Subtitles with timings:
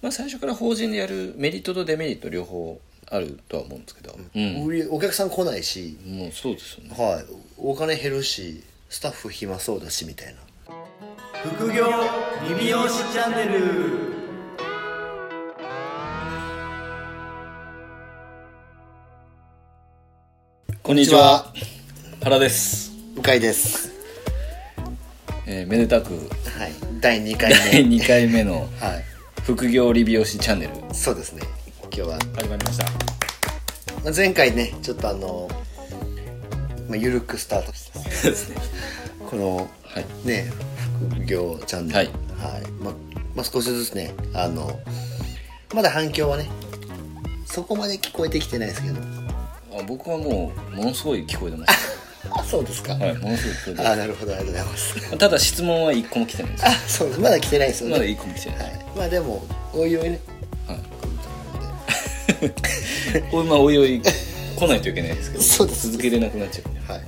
[0.00, 4.88] まあ、最初から法人でやるメリットとデメリット両方あるとは思うんですけど、うん。
[4.90, 6.90] お客さん来ないし、もうそうですよね。
[6.96, 7.24] はい、
[7.56, 10.40] お金減るしスタッフ暇そうだしみたいな。
[11.56, 11.86] 副業
[12.48, 14.18] リビオシチャンネル。
[20.82, 21.52] こんにちは。
[22.22, 23.90] 原です、向井です。
[25.46, 26.14] えーめでたく。
[26.14, 26.18] は
[26.68, 26.72] い。
[27.00, 29.17] 第2回 第目2回目のはい
[29.48, 30.94] 副業理美容師チャンネル。
[30.94, 31.40] そうですね。
[31.84, 32.84] 今日は、始まりました。
[34.04, 35.48] まあ、前回ねちょっとあの、
[36.86, 37.98] まあ、緩くスタートした。
[38.00, 38.56] ですね。
[39.26, 40.26] このはい。
[40.26, 40.52] ね
[41.14, 41.96] 副業チャンネル。
[41.96, 42.10] はい。
[42.78, 42.94] まあ
[43.36, 44.78] まあ、少しずつねあの
[45.74, 46.50] まだ反響はね
[47.46, 49.00] そこまで聞こえてきてないですけど。
[49.00, 51.72] あ僕はもうものすごい聞こえてましあ
[52.44, 55.18] そうですか、たはいものすごい聞こえてあなるほどありがとうございます。
[55.18, 56.66] ただ質問は1個も来てないんです。
[56.66, 57.20] あそうです。
[57.20, 57.92] まだ来てないですよね。
[57.92, 60.20] まだ1個も来てない、はい、まあでもおいおいね。
[60.66, 60.78] はい。
[60.78, 62.52] 来ると思うん
[63.12, 63.20] で。
[63.30, 65.44] これまあおいおい来ないといけないですけど。
[65.44, 65.90] そうです。
[65.90, 66.68] 続けれなくなっちゃう。
[66.70, 67.02] んではい。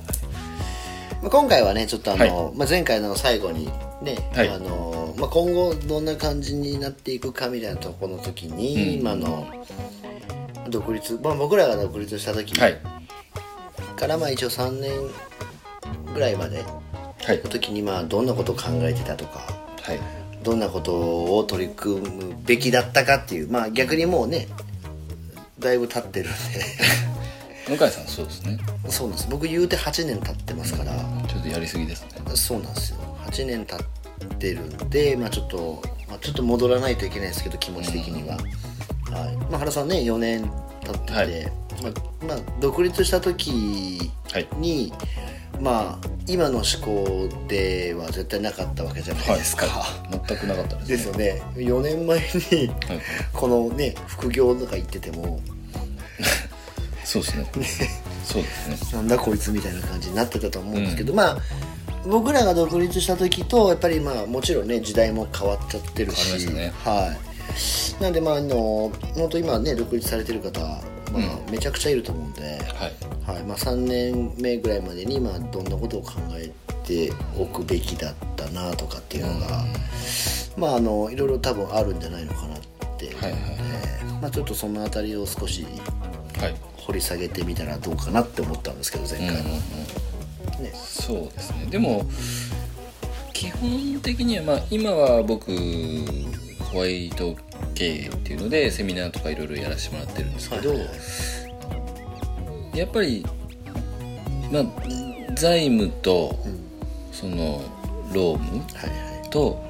[1.21, 3.69] まあ、今回はねちょっとあの、はまあ、前回の最後に
[4.01, 4.49] ね、はい。
[4.49, 9.03] あのまあ、今後どんな感じになっていくかみたいなところの時に、うん。
[9.03, 9.47] まあ、あの
[10.69, 13.00] 独立、まあ、僕らが独立した時はい
[14.01, 14.91] から、まあ一応3年
[16.13, 16.63] ぐらいまで
[17.23, 17.37] はい。
[17.43, 19.39] の時にまあどんなことを考えてたとか
[19.83, 19.99] はい。
[20.43, 24.47] どんなことを取り組むべきだったかっていうまあ逆にもうね
[25.59, 26.33] だいぶ経ってるん
[27.69, 28.57] 向井さんそうですね。
[28.83, 29.29] でそうなんです。
[29.29, 30.93] 僕言うて8年経ってますから、
[31.27, 32.07] ちょっとやりすぎですね。
[32.33, 32.97] そうなんですよ。
[33.27, 39.35] 8年経ってるんで、まあ、ちょっと、まあ、ちょっと戻らないといけないですけど気持ち的には、はい。
[39.51, 40.51] まあ、原さんね4年
[40.83, 44.47] 経ってて、はいまあまあ、独立した時はい。
[44.57, 44.93] に、
[45.59, 50.95] まあ今の思考では絶対なかったわけじゃないですか、はい全くなかったですね。
[50.95, 51.41] ですよね。
[51.55, 53.01] 4年前にはい。
[53.33, 55.39] このね副業とか言ってても。
[57.03, 57.45] そうですね。
[58.23, 58.77] そうですね。
[58.93, 61.37] なんだこいつみたいな感じになってたと思うんですけど、まあ
[62.07, 68.03] 僕らが独立した時とやっぱりまあもちろんね時代も変わっちゃってるし、変わりまはい。
[68.03, 70.59] なんでまああの本当今ね独立されてる方、
[71.11, 73.33] まあめちゃくちゃいると思うんで、はい。
[73.33, 73.43] はい。
[73.43, 76.51] まあ、3年目ぐらいまでにまあどんなことを考え
[76.85, 79.65] ておくべきだったなとかっていうのが、
[80.57, 82.59] まああのいろいろ多分あるんじゃないのかなっ
[82.97, 85.65] て、はいはいえーまあ、ちょっとその辺りを少し
[86.39, 86.55] はい。
[86.77, 89.27] 掘り下げてみたらどうかなって思ったんですけど前回。
[89.27, 89.51] は、うんうん
[90.57, 90.63] うん。
[90.63, 90.71] ね。
[90.73, 91.67] そうですね。
[91.69, 92.05] でも
[93.33, 95.51] 基本的にはまあ今は僕
[96.71, 97.35] ホワイト
[97.81, 100.93] 経営っていうのでセミナーとかいろいろやらせてもらってるんですけど、はいはいは
[102.75, 103.25] やっぱり
[104.51, 104.63] まあ
[105.35, 106.61] 財務とうん。
[107.11, 107.61] その
[108.13, 109.29] ロームはいはい。
[109.29, 109.67] と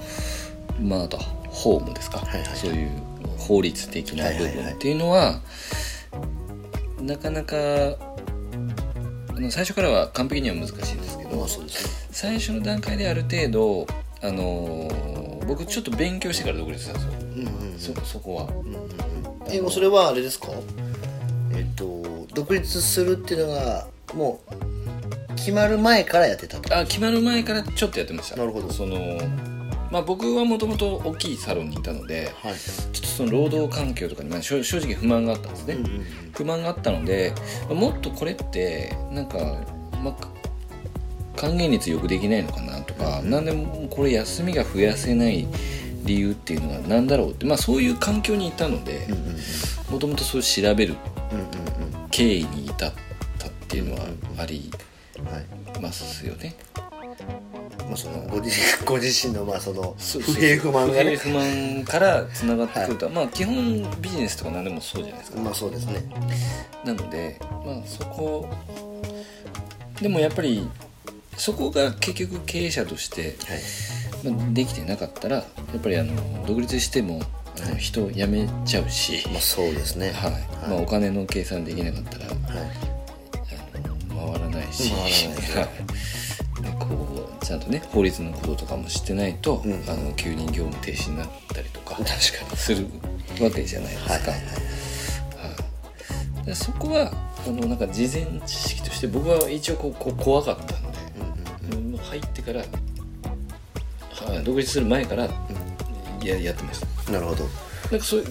[0.79, 2.55] まああとホームですか、はいはい。
[2.55, 2.89] そういう
[3.37, 4.55] 法律的な部はいはいはい。
[4.55, 5.39] 分っていうのは
[7.01, 11.65] なかなかあの最初からは完璧には難しいんですけど、まあすね。
[12.11, 13.87] 最初の段階である程度
[14.21, 17.20] あのー僕ちょっと勉強してから独立したんですよ、
[17.81, 19.51] そそこは、うんうんうん。
[19.51, 20.47] えもうそれはあれですか？
[21.53, 26.77] えっと独立するっていうのがもう決まる前からやってたと。
[26.77, 28.37] あ決まる前からちょっとやってました。
[28.37, 28.71] なるほど。
[28.71, 29.17] その
[29.91, 32.53] まあ僕はもともと大きいサロンにいたのではい。
[32.53, 36.05] ちょっとその労働環境とかに、まあ、正正直不満があったんですね、うんうんうん。
[36.33, 37.33] 不満があったので
[37.69, 39.37] もっとこれってなんか、
[40.01, 40.27] まあ、
[41.35, 45.47] 還元率よくできないのかなとか、なんでもこれ休みが増やせない
[46.03, 49.07] 理由っていうのは何だろうって、まあ、そういう環境にいたので
[49.89, 50.95] もともとそう調べる
[51.31, 52.93] うんうん経緯に至っ
[53.37, 54.01] たっていうのは
[54.37, 54.69] あり
[55.81, 56.55] ますよね。
[57.85, 61.15] まあそのご自身 ご自身のまあその不平不満がね。
[61.15, 65.39] 不平不満からつながってくると、まあ基本ビジネスとか何でもそうじゃないですか。
[65.39, 66.03] まあそうですね。
[66.85, 68.49] なのでまあそこ
[70.01, 70.67] でもやっぱり
[71.37, 73.59] そこが結局経営者として、はい。
[74.10, 74.10] まあ、
[74.53, 75.43] できてなかったらや
[75.77, 77.21] っぱりあの独立しても
[77.65, 80.11] あの人辞めちゃうし、まあそうですね。
[80.11, 80.31] はい。
[80.69, 82.35] まあ、お金の計算できなかったらはい。
[83.75, 83.95] あの
[84.33, 85.11] 回らないしはい。
[86.61, 86.85] でこ
[87.41, 89.73] うちゃんとね法律のこととかも知ってないと、うん。
[89.87, 92.13] あの急に業務停止になったりとか確か
[92.49, 92.57] に。
[92.57, 92.87] する
[93.41, 94.13] わけじゃないですか。
[94.13, 94.21] はい
[96.49, 97.11] はそこは
[97.47, 100.81] あのなんか事前知識として僕は一応こう怖かったん
[101.69, 102.61] で、もう入ってから、
[104.35, 105.27] はい、独立する前から
[106.23, 107.11] ややってました。
[107.11, 107.43] なるほど。
[107.91, 108.27] なんかそういう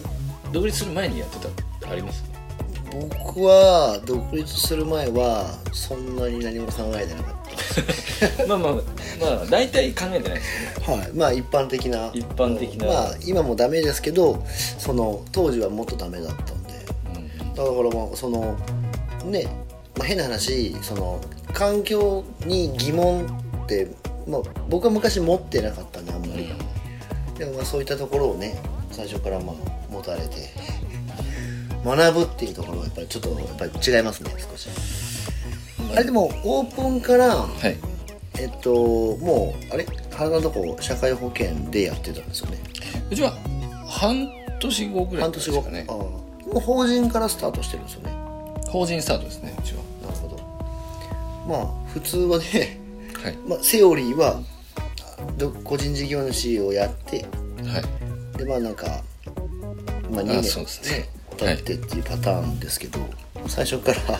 [0.52, 1.36] 独立する前にやって
[1.82, 2.24] たあります？
[2.92, 7.36] 僕は独立する前はそんなに何も考えてなかっ
[8.48, 10.84] まあまあまあ大体考えてないですよね。
[10.86, 11.10] たはい。
[11.14, 12.10] まあ一般的な。
[12.12, 12.86] 一般的な。
[12.86, 14.44] まあ今もダメですけど
[14.78, 16.70] その当時はもっとダメだったんで。
[17.54, 18.56] だからまあその
[19.24, 19.46] ね、
[19.96, 21.20] まあ、変な話その
[21.52, 23.26] 環境に疑問
[23.64, 23.88] って、
[24.26, 26.48] まあ、僕は昔持ってなかったんであんまり、
[27.38, 28.58] でもまあそういったところをね
[28.90, 29.56] 最初からまあ
[29.90, 30.50] 持たれて
[31.84, 34.68] 学ぶっていうところはやっぱりちょっとやっぱり違いますね少し。
[35.94, 37.76] あれでもオープンからはい。
[38.38, 38.72] えっと
[39.16, 39.84] もうあれ？
[40.10, 42.58] 体のとこ社会保険でやってたんですよね。
[43.10, 43.32] うちは
[43.86, 44.30] 半
[44.60, 45.56] 年後ぐらい半年後。
[45.56, 45.86] ですかね。
[45.88, 45.96] ああ。
[45.96, 46.22] も
[46.56, 48.12] う法人からスタートしてるんですよね。
[48.68, 49.82] 法人スタートですねうちは。
[50.02, 50.36] なるほど。
[51.46, 52.79] まあ普通はね、
[53.22, 53.36] はい。
[53.46, 54.40] まあ、セオリーは
[55.36, 57.26] ど個人事業主をやって
[57.64, 57.80] は
[58.34, 58.38] い。
[58.38, 59.02] でまあなんか、
[60.10, 60.64] まあ、2あ年
[61.36, 62.98] 経ってっていうパターンですけど、
[63.46, 64.18] 最初から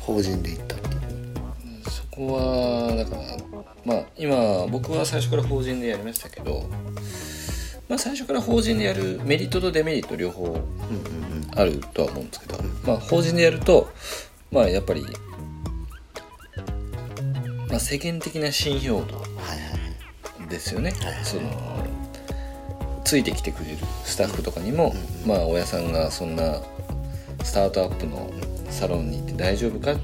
[0.00, 1.90] 法人で行ったっていう。
[1.90, 3.22] そこはだから
[3.84, 6.68] まあ今僕は最初から法人でやりましたけど
[7.88, 10.58] まあ最初から法人でやるメリットとデメリット両方
[11.56, 13.90] あるとは思うんですけど、まあ法人でやると
[14.50, 15.04] まあやっぱり、
[17.74, 19.58] まあ、世間的な信用度はいはい
[20.40, 20.48] はい。
[20.48, 21.24] ですよね、はい。
[21.24, 21.42] その
[23.04, 24.94] ついてきてくれるスタッフとかにも、
[25.26, 26.62] まあ親さんがそんな
[27.42, 28.30] スタートアップの
[28.70, 29.96] サロンに行って大丈夫かっ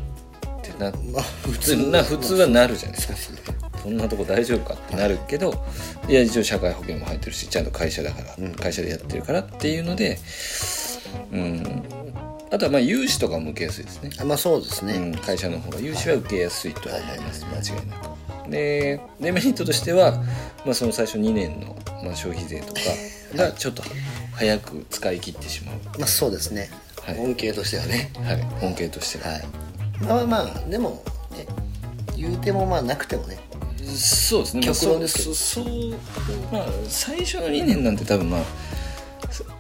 [0.63, 3.53] てなまあ普通な普通はなるじゃないですか。
[3.85, 5.65] そんなとこ大丈夫かってなるけど
[6.09, 10.19] いや一応社会保険も入ってるしちゃんと会社だから、会社でやってるからっていうので
[11.33, 11.83] うん
[12.53, 14.11] あとはまあ融資とかも受けやすいですね。
[14.19, 18.51] あまあそうですね、うん、会社の方が融資は受けやすいとは思います、間違いなく。
[18.51, 20.23] でデメリットとしては、
[20.65, 22.81] まあ、その最初2年の、まあ、消費税とか
[23.37, 23.85] がちょっと
[24.33, 26.71] 早く使い切ってしまう、まあそうですね、
[27.03, 27.19] はい。
[27.19, 28.11] 恩恵としてはね。
[28.17, 29.45] はい、恩恵としては、はい。
[30.01, 31.03] まあまあでも
[31.33, 31.47] ね
[32.17, 33.39] 言うてもまあなくてもね。
[33.97, 34.63] そうですね。
[34.63, 35.31] 極論ですけど。
[35.31, 35.67] まあそう
[36.53, 38.47] まあ最初の2年なんて多分まあす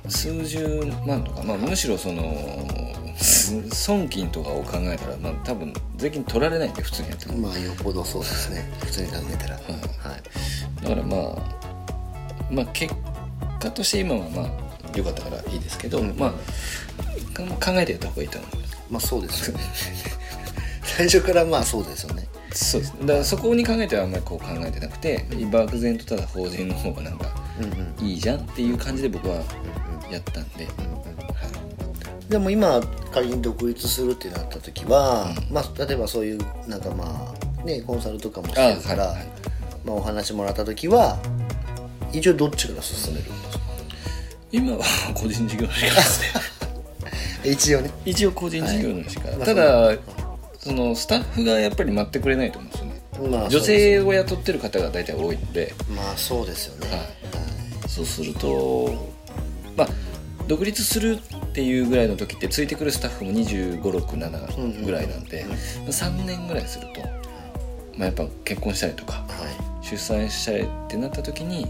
[0.08, 2.22] 数十万とか、まあ、むしろその
[3.16, 7.48] す損金とかを考えたら、まあ、多分税金取られないんで普通にやっても。
[7.48, 8.70] まあよっぽどそうですね。
[8.80, 10.82] 普通に考えたら、はい。
[10.82, 12.94] だからまあまあ結
[13.60, 16.32] 果として今はまあ良かったからいいですけど、まあ
[17.32, 18.86] か考えてやった方がいいと思います。
[18.90, 19.64] まあそうですよね。
[20.82, 22.26] 最初からまあそうですよね。
[22.52, 22.94] そうです。
[23.00, 27.49] だからそこに考えてはあんまりこう考えてなくて漠然とただ法人の方がなんかうんうん
[28.00, 29.36] いいじゃんっていう感じで僕は
[30.10, 30.74] やったんで、はい
[32.28, 32.80] でも今
[33.12, 39.26] 仮に独立するってなった時は、まあ例えばそういうなんかまあねコンサルとかもしてるからあはいはい。
[39.84, 41.18] まあ、お話もらった時は
[42.12, 43.64] 一応どっちから進めるんですか？
[44.52, 44.84] 今は
[45.14, 46.20] 個人事業主です
[47.42, 47.50] ね。
[47.52, 47.90] 一応ね。
[48.04, 49.92] 一応個人事業主か、まあただ
[50.60, 52.89] そのスタッフがやっぱり待ってくれないと思うんですよね
[53.28, 55.74] まあ女性を雇ってる方が大体多いので。
[55.94, 57.88] まあそうですよね、はい。
[57.88, 59.12] そうすると
[59.76, 59.88] まあ
[60.46, 67.00] 独立するっていうぐらいの時ってついてくるスタッフも2 5 6 7ぐらいなんで、3年ぐらいすると、
[67.96, 69.20] まあ、やっぱ結婚したりとかは
[69.82, 69.84] い。
[69.84, 71.66] 出産したりってなった時に、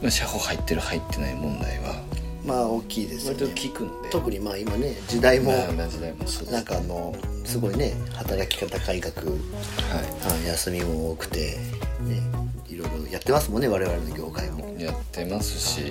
[0.00, 2.02] まあ、社保入ってる入ってない問題は
[2.44, 9.36] まあ大きいですよ割とね聞くんで、特にまあ今ね時代もなんかあのすごいね働き方改革はい。
[10.46, 11.56] あ休みも多くて
[12.02, 12.20] ね
[12.68, 14.72] いろいろやってますもんね我々の業界も。
[14.78, 15.82] やってますし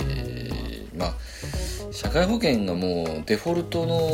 [0.98, 1.14] まあ
[1.92, 4.10] 社会保険がもうデフォルトの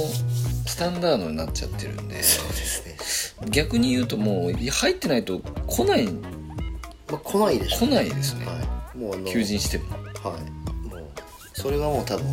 [0.67, 2.21] スタンダードになっちゃってるんで。
[2.21, 6.05] そうですね、逆に言うともう入ってないと来ない。
[6.05, 8.51] まあ、来ないでしょ来ないですね、は
[8.93, 8.97] い。
[8.97, 10.56] もうあの求人しても、はい
[11.61, 12.25] それはもう多分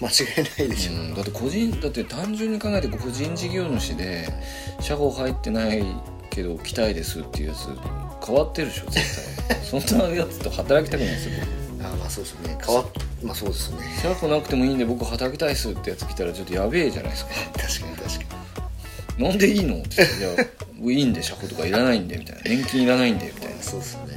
[0.00, 4.28] 間違いないでしょう、うん、だって個人だって単純に考えて個人事業主で
[4.80, 5.84] 社保入ってない
[6.30, 7.66] けど来たいですっていうやつ
[8.24, 9.56] 変わってるでしょ絶対。
[9.82, 11.32] そんなやつと働きたくないですよ
[11.78, 11.86] 僕。
[11.86, 12.58] あまあそうですね。
[12.64, 12.86] 変わっ
[13.22, 13.78] まあそうですね。
[14.00, 17.30] 社保なくてもいいんで僕働きたいっすってやつ来たらちょっとやべえじゃないですか。
[17.54, 18.34] 確かに確か
[19.18, 19.76] なんでいいの？
[19.76, 20.46] って言っていや
[20.78, 22.42] 僕いいんで社保とかいらないんでみたいな。
[22.44, 23.56] 年金いらないんでみたいな。
[23.56, 24.13] にそうですね、まあ、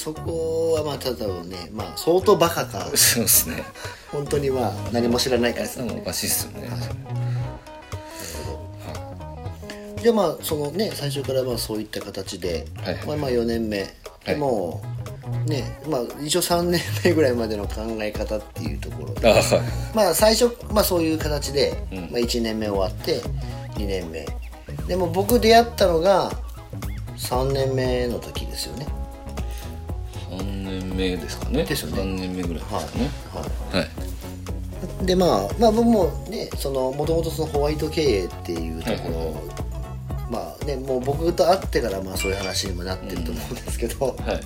[0.00, 2.90] そこはまあただのねまあ相当バカか。
[2.96, 3.62] そうですね。
[4.10, 6.70] 本当にまあ何も知らないからですでもおかしいっすよね、
[10.02, 13.06] じゃあまあそのね最初からまあそういった形で、はいはい。
[13.06, 13.82] まあまあ4年目、
[14.24, 14.82] はいも
[15.46, 19.44] うねまあ一応3年目ぐらいまでの考え方っていうところであはい。
[19.94, 21.98] まあ最初まあそういう形で、うん。
[21.98, 23.20] まあ、1年目終わって
[23.74, 24.26] 2年目。
[24.88, 26.32] でも僕出会ったのが
[27.18, 28.86] 3年目の時ですよね。
[28.86, 28.99] 3年
[31.00, 31.64] 目ですかね。
[31.64, 32.02] ですよね。
[32.02, 33.10] 3年目ぐらいですかね。
[33.32, 33.78] はい。
[33.78, 35.06] はい。
[35.06, 39.34] でまあまあ僕もねそのもともとそのホワイト経営っていうところ、はい
[40.30, 44.40] まあねもう僕と会ってからまあそういう話にもなってると思うんですけど、はい。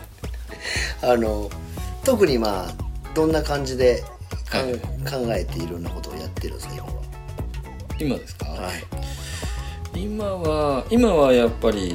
[1.02, 1.50] あの
[2.04, 2.74] 特にまあ
[3.14, 4.02] どんな感じで
[4.48, 6.92] かん、はい考えていろんなことをやってるんですか今は。
[8.00, 8.70] 今ですか、は
[9.94, 10.00] い。
[10.00, 11.94] 今は今はやっぱり、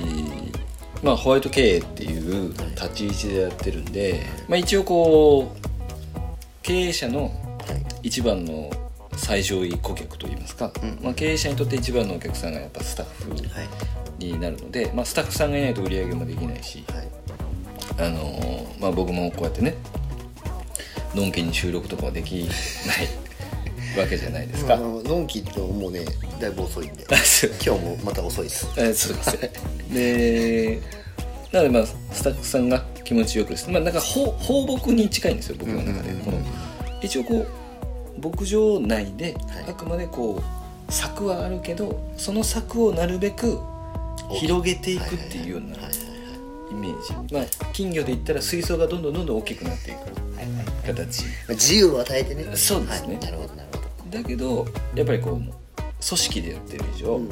[1.02, 5.68] まあ、ホワイト経営っていう立ち位置でやってるんで、まあ、一応こう
[6.62, 7.28] 経営者のは
[7.76, 7.86] い。
[8.08, 8.70] 一番の
[9.16, 14.26] 最上位顧客といいますか、うんまあ、経営者にとって一番のお客さんがやっぱスタッフはい。
[14.26, 17.08] になるので、まあ、スタッフさんがいないと売り上げもできないし、はい。
[18.08, 19.76] あのーまあ、僕もこうやってね
[21.14, 22.50] のんきに収録とかはできない
[24.00, 24.76] わけじゃないですか。
[24.76, 26.06] あののんきともうね
[26.40, 27.06] だいぶ遅いんで。
[27.66, 28.68] 今日もまた遅いです。
[28.78, 29.52] えそうですね
[29.92, 30.82] で
[31.52, 36.40] なのでまあスタッフさんが気持ちよくですまあなんか放放牧に近いんですよ僕の中で、この
[37.02, 37.48] 一応こう
[38.22, 39.72] 牧場内ではい。
[39.72, 40.42] あくまでこ
[40.88, 43.60] う柵はあるけどその柵をなるべく
[44.40, 45.76] 広げていくっていうような
[46.72, 47.34] イメージ。
[47.34, 50.00] まあ金魚で言ったら水槽がどんどんどんどん大きくなっていく。
[50.86, 51.24] 形。
[51.24, 52.44] まあ自由を与えてね。
[52.56, 53.16] そうですね。
[53.16, 53.26] はい。
[53.26, 53.78] なるほどなるほ
[54.12, 54.18] ど。
[54.18, 55.54] だけどやっぱりこう組
[56.02, 57.30] 織でやってる以上、うん。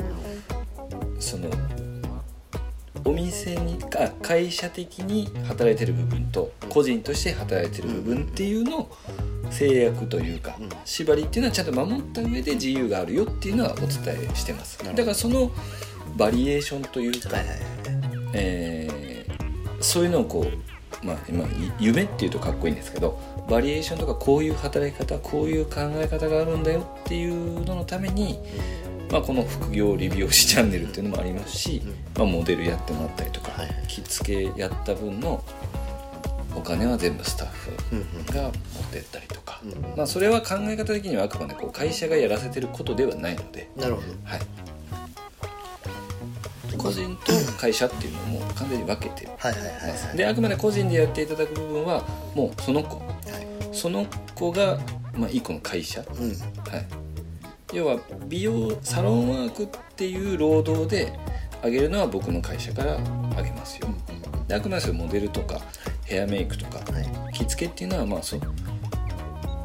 [1.20, 1.50] その
[3.08, 8.98] お店にか会社的に働いてる部分と個人として働いてる部分っていうのを
[9.50, 10.70] 制約というかうん。
[10.84, 13.90] 縛りっていうのはちゃんと守った上で自由があるよっていうのはお伝
[14.32, 14.78] えしてます。
[14.84, 15.52] だからその
[16.18, 17.38] バリエーションというか、
[18.34, 18.98] えー
[19.80, 20.46] そういうのをこ
[21.04, 21.50] う、まあ、今い
[21.80, 28.40] 夢っていうとかっこいいんですけどバリエーションとかこういう働き方こういう考え方があるんだよっていうののために、
[29.12, 31.82] まあ、この副業理美容師チャンネルっていうのもありますし、
[32.18, 33.52] まあ、モデルやってもらったりとか、
[33.88, 35.44] 着付けやった分の
[36.56, 38.52] お金は全部スタッフが持っ
[38.92, 43.70] てったりとか、うんまあ、それは考え方的にはあくまでこう会社がやらせてることではないので。
[43.76, 44.08] なるほど。
[44.24, 44.40] はい、
[46.78, 49.28] 個人と会社っていうのも完全に分けて。
[49.38, 49.72] はいはいはい
[50.08, 50.18] はい。
[50.18, 52.04] であくまで個人でやっていただく部分は
[52.36, 52.98] もうその子。
[52.98, 53.08] はい。
[53.72, 54.80] その子が、
[55.14, 56.30] まあ、一個の会社、うん。
[56.30, 56.88] はい、
[57.74, 61.14] 要は美容サロンワークっていう労働で
[61.62, 62.98] あげるのは僕の会社から
[63.36, 63.88] あげますよ。
[64.48, 65.60] であくまでモデルとか
[66.06, 67.34] ヘアメイクとかはい。
[67.34, 68.38] 着付けっていうのはまあそ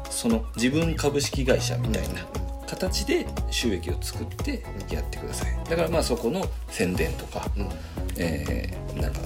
[0.09, 2.21] その自分株式会社みたいな
[2.67, 5.69] 形で収益を作ってやってください。
[5.69, 7.69] だからまあそこの宣伝とか、うん。
[8.17, 9.19] えーなんか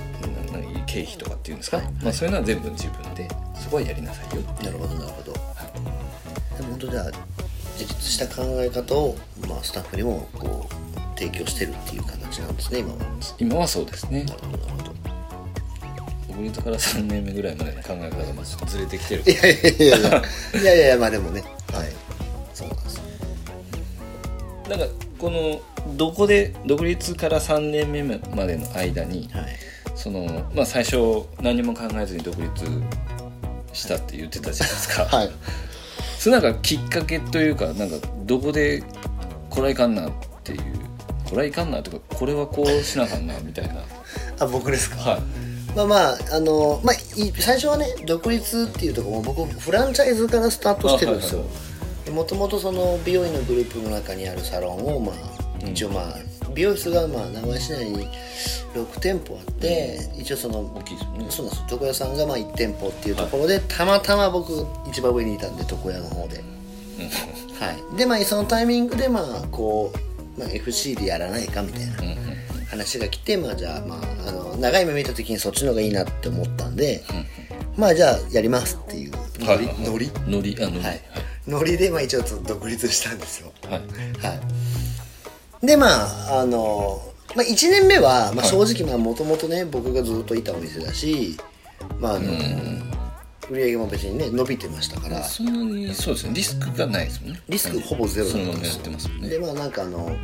[0.88, 1.92] 経費とかっていうんですか、はい。
[2.02, 5.34] まあ、そういうのは全部自分でそこはやりなさいよなるほどなるほど。
[5.34, 5.40] で
[6.64, 7.12] も本当じゃあ
[7.78, 9.16] 自立した考え方を、
[9.48, 12.98] まあ、スタッフにもこう提供してるっていう形なんですね今は。
[13.38, 14.24] 今はそうですね。
[14.24, 14.94] なるほどなるほど。
[16.28, 19.24] 独立から3年目ぐらいまでの考え方がまあずれてきてる。
[19.26, 20.24] いやいやいやいや。
[20.62, 21.44] いやいやいやまあでもね。
[21.72, 21.92] はい。
[22.54, 23.02] そうなんです
[24.70, 24.86] なんか
[25.20, 25.62] この
[25.96, 29.46] どこで独立から3年目までの間にはい。
[29.96, 32.66] その、まあ、最初何も考えずに独立
[33.74, 35.32] したって言ってたじゃないですか、はい
[36.28, 38.84] それなんかきっかけというかなんかどこで
[39.50, 40.12] これはいかんなっ
[40.44, 40.60] ていう。
[41.24, 43.76] これはいかんなとかこれはこうしなあかんなみたいな。
[44.38, 44.98] あ僕ですか？
[44.98, 45.22] はい。
[45.74, 51.46] まあまああのまあい最初はね独立っていうところも僕フランチャイズからスタートしてるんですよ。
[52.10, 55.16] あもともとその美容院のグループの中にあるサロンをまあ
[55.64, 55.72] うん。
[55.72, 56.18] 一応まあ
[56.58, 58.08] 美容室がまあ名古屋市内に
[58.74, 61.26] 6店舗あって、一応その大きいですよね。
[61.30, 66.44] そうなんです床屋さんがまあ1店舗っていうところで、たまたま僕一番上にいたんで床屋の方で、
[67.60, 69.94] はい、でまあそのタイミングでまあこ
[70.36, 72.18] う、まあ、FC でやらないかみたいなうんうん
[72.70, 77.04] 話が来てまあじゃあまああの長い目見た時にそっちの方がいいなって思ったんで、
[77.78, 79.12] まあじゃあやりますっていう。
[79.12, 79.66] ノリ、はい。
[79.68, 80.12] はいノリ？
[80.28, 80.58] ノリ。
[80.60, 80.80] あノリ。
[80.80, 81.02] はい、
[81.48, 83.52] ノリでまあ一応ちょっと独立したんですよ。
[83.70, 83.80] はい。
[84.26, 84.57] はい
[85.62, 87.02] でまああの、
[87.36, 91.38] まあ、1年目は、まあ、正直もともとね僕がずっといたお店だし
[92.00, 92.32] まああの、
[93.50, 95.24] 売り上げも別にね伸びてましたから。
[95.24, 97.42] そんなにそうですねリスクがないですもんね。
[97.50, 100.18] リスクほぼゼロだそったんですままやってますもんでねまあなんかあの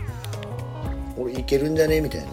[1.18, 2.02] 俺いけるんじゃね？
[2.02, 2.28] みたいな。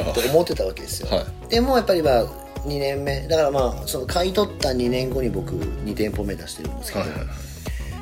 [0.00, 2.24] あと思ってたわけですよ、はでもやっぱりまあ
[2.64, 3.28] 2年目。
[3.28, 7.53] だからまあその買い取った2年後に僕2店舗目出してるんですけど、はいはいはい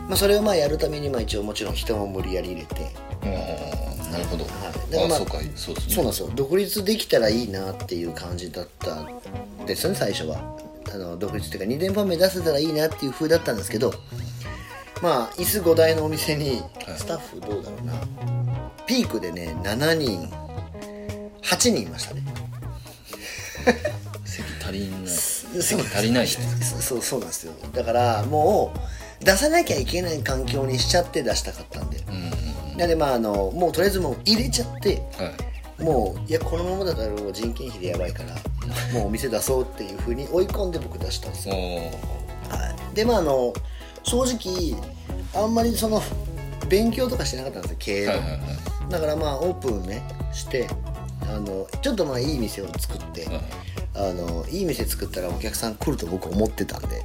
[0.09, 2.93] まあ、それをまあやるためにまあ一応もちろん人も無理やり入れて。
[3.25, 5.09] ああなるほど、はい。
[5.09, 5.95] まああそうかそうですね。
[5.95, 6.31] そうなんですよ。
[6.35, 10.59] 独立できたらいいなっていう感じだったんですよね最初は。
[10.93, 13.95] あの独立っていうか2店舗目出せたらいいなっていう風だったんですけど
[15.01, 16.63] まあ椅子5台のお店に
[16.97, 17.95] スタッフどうだろうな。
[18.87, 20.29] ピークでね7人
[21.43, 22.23] 8人いましたね。
[24.25, 25.09] 席足りない。
[25.63, 27.53] 席足りないそうそうなんですよ。
[27.73, 28.79] だからもう
[29.25, 31.99] 出さなきゃいけない環境にしちゃって出したかったんで。
[32.09, 32.15] うん。
[32.15, 32.33] うん
[32.77, 35.03] なんでまああのもうとりあえずもう入れちゃって。
[35.19, 35.53] はい。
[35.83, 38.35] もういやこのままだったらもう人件費でやばいから
[38.93, 41.61] もうお店出そうっていうふうに追い込んで僕出したんですよ、は
[42.93, 43.53] い、でまああの
[44.05, 44.81] 正直
[45.35, 46.01] あんまりその
[46.69, 48.41] 勉強とかしてなかったんですよ経営の、はいはいはい。
[48.91, 50.03] だからまあオープンね
[50.33, 50.69] して
[51.23, 53.41] あのちょっとまあいい店を作って、はい
[53.95, 57.05] あのいい店作ったらお客さん来ると僕思ってたんで。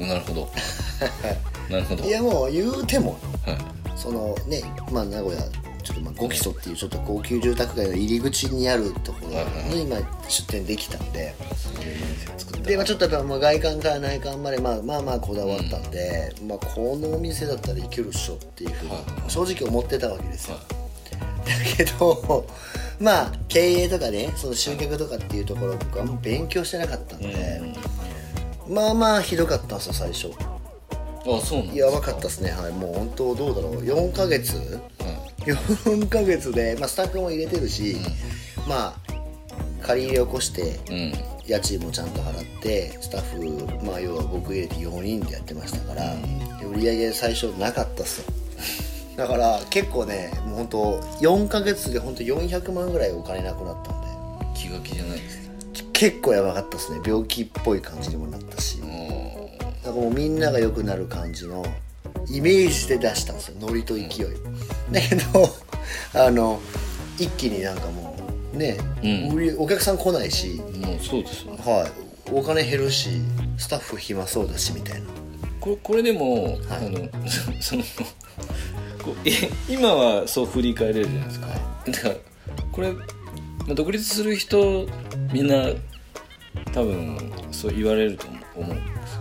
[0.00, 0.50] なるほど
[1.70, 2.04] なるほど。
[2.04, 3.58] いやもう言うてもはい。
[3.96, 5.42] そのねまあ名古屋
[5.82, 9.96] ちょっとまあ5基礎っていうちょっと高級住宅街の入り口にあるところに今
[10.28, 11.34] 出店できたんで。
[12.64, 20.56] で、まあ、ちょっとやっぱまあ外観から内観までまあまあまあこだわったんで、まあ、このお店だったらいけるっしょっていうふうに正直思ってたわけですよ。
[20.56, 20.62] は
[21.44, 22.46] だけど
[22.98, 27.60] まあ経営とかねその集客とかっていうところ僕はもう勉強してなかったんで、
[28.68, 30.30] まあまあひどかったんですよ最初
[31.26, 32.50] あそうなんやばかったですね。
[32.50, 32.72] はい。
[32.72, 33.82] もう本当どうだろう。
[33.82, 34.56] 4ヶ月？
[34.56, 37.96] はい4ヶ月で、まあ、スタッフも入れてるし、
[38.66, 38.94] まあ
[39.82, 41.12] 借り入れを起こしてうん。
[41.46, 43.20] 家賃もちゃんと払ってスタッ
[43.78, 46.14] フまあ要は僕入れて4人でやってましたから、
[46.66, 48.32] 売り上げ最初なかったっすよ。
[49.18, 54.04] だから結構ねもう本当4ヶ月で本当400万ぐらいお金なくなったんで。
[54.54, 55.54] 気が気じゃないですね
[55.92, 57.00] 結構やばかったっすね。
[57.04, 58.78] 病気っぽい感じにもなったし。
[58.82, 58.86] お
[59.84, 61.64] なんかもうみんなが良くなる感じの
[62.28, 64.08] イメージで出したんですよノリと勢い、
[64.90, 65.48] だけど
[66.14, 66.60] あの
[67.18, 68.16] 一気になんかも
[68.54, 69.34] うね、うん。
[69.34, 71.58] 売りお客さん来ないし、ーもうそうですよね。
[71.64, 71.90] はい、
[72.32, 73.10] お金減るし
[73.58, 75.06] スタッフ暇そうだしみたいな。
[75.60, 76.56] これこれでも、はい。
[76.70, 77.08] あの
[77.60, 77.82] その
[79.02, 79.32] こうい
[79.68, 81.46] 今はそう振り返れるじゃないですか、
[81.86, 82.14] だから
[82.72, 83.02] これ、ま
[83.70, 84.86] あ、独立する人
[85.32, 85.68] みんな
[86.72, 88.26] 多分そう言われると
[88.56, 89.18] 思うんです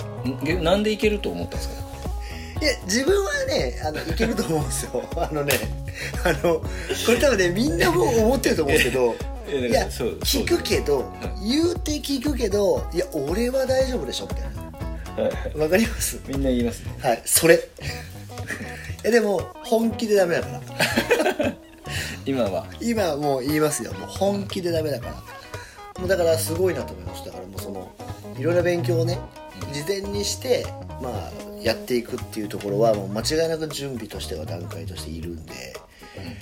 [0.64, 1.84] なんでいけると思ったんですか？
[2.62, 5.04] いや自分はねあのいけると思うんですよ。
[5.18, 5.54] あのね
[6.24, 6.66] あのこ
[7.10, 9.16] れ多分ねみんなも思ってると思うけど
[9.54, 11.12] いや聞くけど
[11.46, 14.44] 言うて聞くけどいや俺は大丈夫でしょみたい
[15.58, 15.64] な。
[15.64, 16.20] わかります？
[16.28, 16.94] みんな言いますね。
[17.02, 17.56] はいそれ。
[17.56, 17.60] い
[19.04, 21.54] やでも本気でダメだから。
[22.26, 22.66] 今は。
[22.80, 23.92] 今はもう言いますよ。
[23.94, 25.14] もう本気でダメだから。
[26.00, 27.26] もうだからすごいなと思いました。
[27.28, 27.92] だからもうその
[28.40, 29.20] いろんな勉強をね
[29.72, 30.66] 事前にして
[31.02, 35.54] まあやっていくっていうところはもう間違いなく準備としては段階としているんで、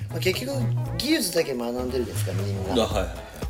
[0.09, 0.57] まあ、結局
[0.97, 2.87] 技術だけ学んでるんですかみんな。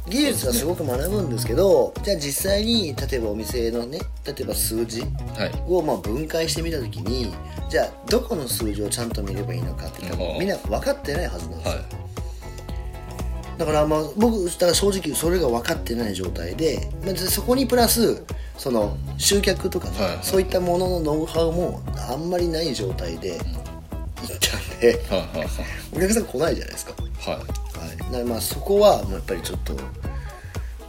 [0.10, 5.08] 技術はすごく学ぶんですけどじゃあ実際に例えばお店のね例えば数字は
[5.46, 5.64] い。
[5.68, 7.32] をまあ分解してみた時に
[7.70, 12.11] じゃあどこの数字をちゃんと見ればいいのかって多分みんな分かってないはずなんですよ、はい
[13.62, 18.26] だからまあ僕だから正直それが分かってない状態で、まあ、そこにプラス
[18.58, 20.20] その集客とかね、はい。
[20.24, 23.44] そういったもののノウハウもあんまりない状態で行っ
[24.40, 25.48] たんではいはい
[25.96, 27.38] お客さん来ないじゃないですか、は
[28.12, 28.14] い。
[28.14, 28.24] はい。
[28.24, 29.76] まあそこはもうやっぱりちょっと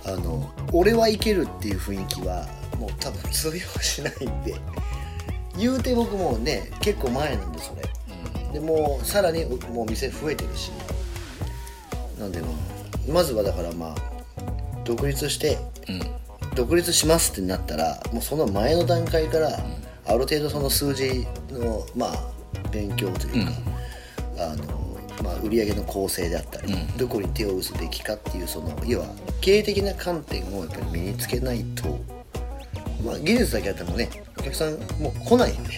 [0.07, 4.55] あの俺はいけるっていう雰囲気はもう多分通用しないんで
[5.59, 7.83] 言うて僕もね結構前なんでそれ。
[8.55, 10.71] でもうさらにもう店増えてるし
[12.23, 13.97] なんでまあまずはだからまあ
[14.85, 15.59] 独立して
[15.89, 16.23] うん。
[16.55, 19.59] 独立しますってなったらもうその前の段階から
[20.05, 22.13] ある程度その数字のまあ
[22.71, 23.53] 勉強というか、
[24.39, 26.97] あのまあ、売上の構成であったり、うん。
[26.97, 29.07] どこに手を打つべきかっていうその要は
[29.41, 31.99] 経営的な観点をやっぱり身につけないと、
[33.05, 35.71] まあ、技術だけあってもねお客さんもう来ないんで、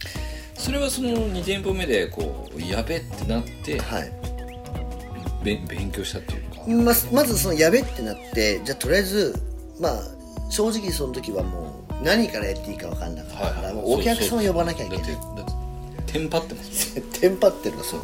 [0.56, 4.33] それはその2店舗目でこうやべってなってはい、べ
[5.44, 6.62] 勉強したっていうか。
[6.66, 9.34] ままずそのやべってなってじゃあとりあえず
[9.80, 10.02] まあ
[10.50, 15.06] 正直その時はもう何からやっていいか分かんなかったから、お客さんを呼ばなきゃいけない。
[16.06, 18.00] テンパってます テンパってるのそう。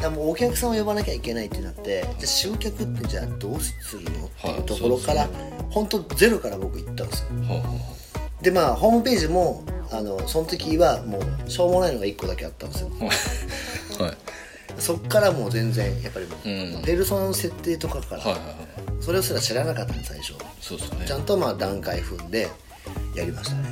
[0.00, 4.26] だもうお客さんを呼ばなきゃいけないってなってじゃあ集客ってじゃあどうするの？
[4.26, 5.30] っていうところから、はい
[5.70, 7.28] 本当ゼロから僕行ったんですよ。
[8.40, 12.90] でまあホームページもあのその時はもうしょうもないのが1個だけあったんですよ
[14.78, 16.26] そっからもう全然やっぱり
[16.84, 18.54] ペルソナの設定とかから、はいはいはい。
[19.00, 20.34] それすら知らなかったんで最初。
[20.60, 21.04] そうですね。
[21.06, 22.48] ちゃんとまあ段階踏んで
[23.14, 23.68] やりましたね。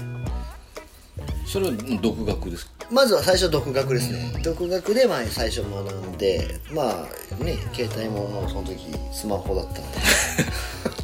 [1.47, 2.73] それは独学ですか？
[2.91, 7.07] まずは最初独学ですね、独学でまあ最初学んでま
[7.41, 8.77] あね携帯もその時
[9.13, 9.99] スマホだったので。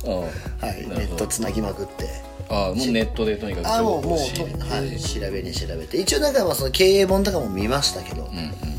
[0.62, 0.66] ああ。
[0.66, 2.08] はい、ネットつなぎまくって。
[2.48, 5.96] ああもうネットでとにかくあもうもうはい、調べに調べて。
[5.98, 8.71] 一応なんかまあその経営本とかも見ましたけど、うんうんうん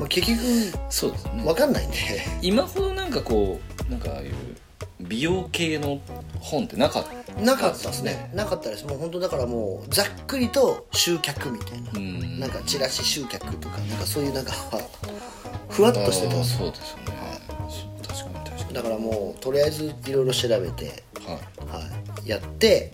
[0.00, 0.40] まあ、結局
[0.90, 1.96] そうですね分かんないんで。
[2.42, 4.32] 今ほどなんかこうなんかああいう
[5.00, 6.00] 美容系の
[6.40, 7.40] 本ってなかった？
[7.40, 8.30] なかったですね。
[8.34, 8.84] なかったです。
[8.86, 12.40] もう本当だからもうざっくりと集客みたいな、ん。
[12.40, 14.52] なんかチラシ集客とかなんかそういうなんか
[15.70, 16.74] ふわっとしてたそうですよね。
[17.68, 20.84] そう確かに確かだからもうとりあえずいろいろ調べて、
[21.18, 21.36] にはい。
[21.36, 21.88] は
[22.24, 22.92] い、やって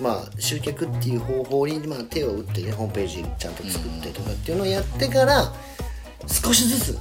[0.00, 5.52] まあ集客っていう方法に、まあ、手を打ってねホームページちゃんと作ってとかっていうのをやってから
[6.26, 6.98] 少しずつ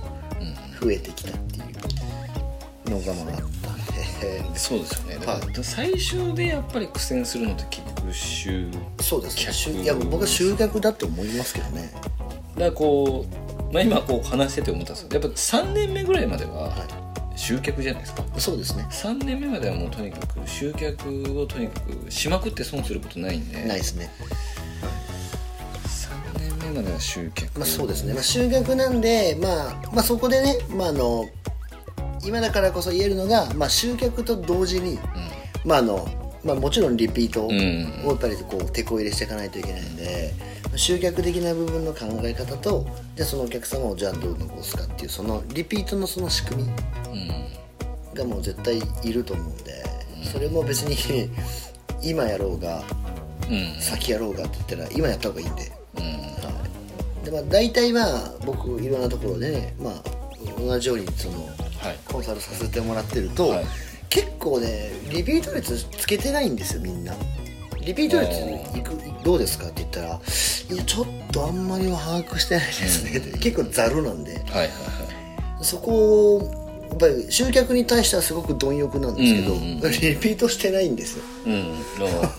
[0.82, 1.62] 増えてきたってい
[2.88, 3.86] うのがまああったん
[4.20, 5.16] でそうですよね。
[5.16, 8.68] だからは最初でやっぱり苦戦するのって結局集
[9.02, 9.82] そうですね。
[9.82, 11.92] いや僕は集客だって思いますけどね。
[11.94, 13.26] だからこ
[13.70, 16.74] う、まあ、今こう話してて思ったんですけどやっぱ3年目ぐらいまでは
[17.36, 18.24] 集客じゃないですか。
[18.38, 18.86] そうですね。
[18.90, 23.66] 3年目まではもうとにかく集客をとにかくしまくって損することないんで。
[23.66, 24.10] ないですね
[26.76, 31.26] 3年目までは集客まあそうですね、まあ、集客なんで、まあ、まあそこでね、まあ、あの
[32.24, 35.00] 今だからこそ言えるのが、まあ、集客と同時に、
[35.64, 36.08] まああの
[36.44, 37.56] まあ、もちろんリピートをん。
[37.56, 40.32] やっぱりこう手こ入れしていかないといけないんで、
[40.76, 42.86] 集客的な部分の考え方と
[43.16, 48.14] じゃあそのお客様をじゃあどう残すかっていうそのリピートのその仕組みうん。
[48.14, 49.84] がもう絶対いると思うんで、
[50.32, 51.30] それも別に
[52.04, 52.84] 今やろうが
[53.50, 53.82] うん。
[53.82, 55.72] 先やろうがって言ったら今やった方がいいんで。
[57.26, 59.94] でまあ大体まあ僕いろんなところでね、まあ、
[60.60, 61.46] 同じようにその
[61.86, 62.00] はい。
[62.06, 63.66] コンサルさせてもらってると、はい。
[64.10, 67.14] 結構ねリピート率つけてないんですよみんな。
[67.82, 70.10] リピート率いくどうですかって言ったらい
[70.78, 73.18] やちょっとあんまりは把握してないですね。
[73.18, 74.34] って結構ざるなんで。
[74.34, 75.64] はいはいはい。
[75.64, 81.24] そこをやっぱり集客に対してはすごく貪欲なんですけど、うんうんうんリピートしてないんですよ。
[81.46, 81.80] うん。
[82.00, 82.32] だから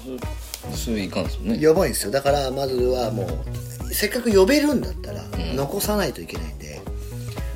[0.73, 1.61] そそれいかんですよね。
[1.61, 2.11] やばいんですよ。
[2.11, 3.29] だからまずはもう
[3.93, 5.23] せっかく呼べるんだったら
[5.55, 6.81] 残さないといけないんで、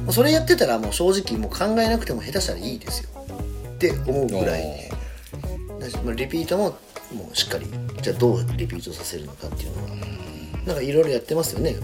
[0.05, 3.11] もうそれやってたらもう正直もう考えなくても下手したらいいですよ。
[3.75, 4.91] って思うぐらいで
[5.83, 6.77] あリピートも
[7.15, 7.67] もうしっかり
[8.03, 9.89] じゃあどうリピートさせるのかっていうのは
[10.67, 11.77] なんかいろいろやってますよね。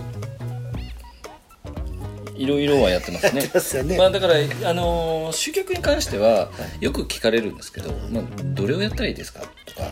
[2.37, 3.48] いろいろはやってますね。
[3.54, 3.96] ますよね。
[3.96, 8.22] まあだからあのー集客に関してはよく聞かれるんですけど、まあ、
[8.54, 9.90] どれをやったらいいですかとか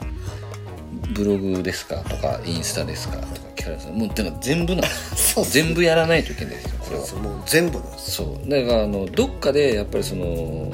[1.13, 7.05] ブログですかとかインスタですかとか聞かれるんですよもうだから全部なんです全部やらないといけないですよこれは。
[7.05, 8.49] そうもう全部なんですそう。
[8.49, 10.71] だからあのどっかでやっぱりその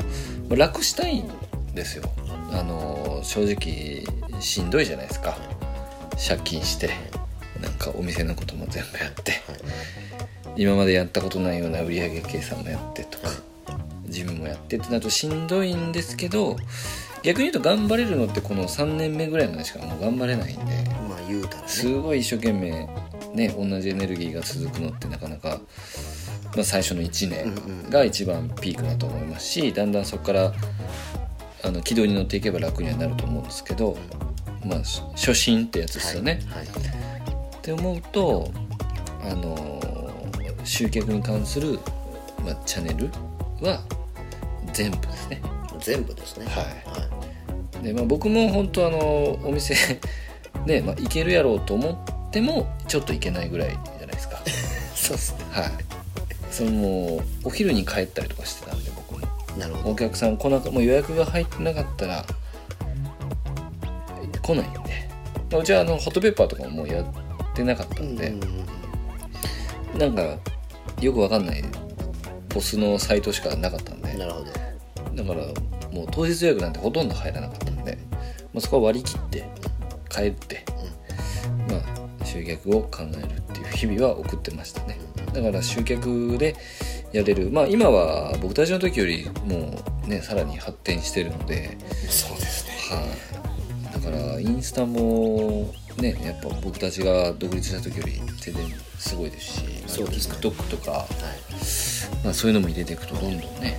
[0.48, 1.30] まあ楽したいん
[1.74, 2.10] ですよ。
[2.52, 4.04] あの正直
[4.40, 5.38] しんどいじゃないですか。
[6.28, 6.90] 借金して
[7.62, 9.40] なんかお店のことも全部やって。
[10.56, 13.28] 今までやったことないような売上計算もやってとか
[14.06, 16.56] 自分もやってってなるとしんどいんですけど
[17.22, 20.84] 逆に言うと頑張れるのってこの3年目ぐらいまでしかもう頑張れないんで。
[20.90, 20.99] まあ
[21.30, 21.68] 言うたらね。
[21.68, 22.88] すごい一生懸命
[23.34, 25.60] ね同じエネルギーが続くのってなかなか、
[26.54, 30.52] まあ、最初の1年が一番ピークだと思いますしだんだんそこから
[31.62, 33.96] あの軌道に乗っていけば楽にはなると思うんですけど、
[34.64, 36.40] まあし初心ってやつですよね。
[36.48, 36.64] はい。
[36.64, 38.50] って思うと
[39.22, 39.80] あの
[40.64, 41.78] 集客に関する、
[42.42, 43.10] まあ、チャンネル
[43.60, 43.82] は
[44.72, 45.42] 全部ですね。
[45.80, 46.46] 全部ですね。
[46.46, 47.84] はい。
[47.84, 49.74] でまあ、僕も本当あのお店
[50.70, 54.40] ね、まあ、行けるやろうと思ってもちょっと行けないぐらいじゃないですか。
[54.94, 55.44] そうですね。
[55.50, 55.70] はい。
[56.50, 59.26] そのお昼に帰ったりとかしてたんで僕も。
[59.58, 59.90] なるほど。
[59.90, 62.24] お客さん来なかもう予約が入ってなかったら
[64.42, 64.78] 来ないんで、
[65.50, 67.06] まあうちはあのホットペッパーとかももうやっ
[67.54, 68.32] てなかったんで、
[69.94, 70.22] うなんか
[71.00, 71.64] よくわかんない
[72.48, 74.14] ポスのサイトしかなかったんで。
[74.14, 74.46] なるほど。
[75.14, 75.46] だから
[75.92, 77.98] もう当日予約なんてほとんど入らなかったんで、
[78.52, 79.48] まあ、そこは割り切って
[80.10, 80.64] 帰って、
[81.68, 81.76] ま
[82.22, 84.98] あ集客を考えるっていう日々は送ってましたね。
[85.32, 86.56] だから集客で
[87.12, 87.50] やれる。
[87.50, 92.72] まあ今は僕たちの時よりもうねさらに発展してるので、そうですね。
[92.90, 93.06] は
[93.90, 98.66] い、だからインスタもねやっぱ僕たちが独立した時より全然
[98.98, 100.34] すごいですし、まあそうですね。
[100.36, 101.08] TikTok とか、はい。
[102.24, 103.78] まあ、そういうのも入れていくとどんどんね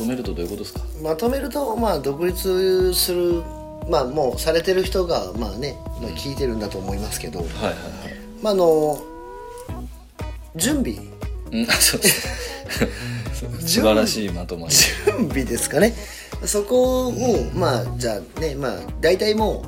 [0.00, 0.80] とめるとどういうことですか？
[1.02, 3.42] まとめるとまあ独立する
[3.88, 7.74] まあもうされてる人がまあね、まあ、聞いてるんだと思いますけど、はいはいはい。
[8.42, 9.00] まああの
[10.56, 10.94] 準備。
[11.52, 12.28] うんあそうです。
[13.66, 14.74] 素晴らしいまとまり。
[15.06, 15.94] 準備ですかね。
[16.44, 17.12] そこを
[17.54, 19.64] まあじゃあねまあ大体も